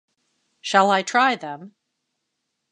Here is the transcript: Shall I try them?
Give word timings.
Shall 0.61 0.89
I 0.89 1.03
try 1.03 1.35
them? 1.35 1.75